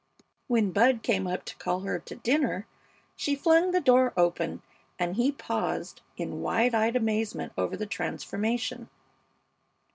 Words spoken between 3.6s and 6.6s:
the door open, and he paused in